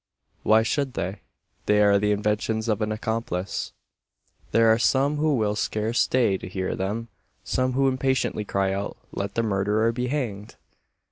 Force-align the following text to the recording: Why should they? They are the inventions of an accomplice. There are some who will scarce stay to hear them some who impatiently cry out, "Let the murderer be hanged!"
Why 0.41 0.63
should 0.63 0.95
they? 0.95 1.21
They 1.67 1.79
are 1.83 1.99
the 1.99 2.11
inventions 2.11 2.67
of 2.67 2.81
an 2.81 2.91
accomplice. 2.91 3.71
There 4.51 4.67
are 4.73 4.79
some 4.79 5.17
who 5.17 5.35
will 5.35 5.55
scarce 5.55 5.99
stay 5.99 6.39
to 6.39 6.49
hear 6.49 6.73
them 6.75 7.09
some 7.43 7.73
who 7.73 7.87
impatiently 7.87 8.43
cry 8.43 8.73
out, 8.73 8.97
"Let 9.11 9.35
the 9.35 9.43
murderer 9.43 9.91
be 9.91 10.07
hanged!" 10.07 10.55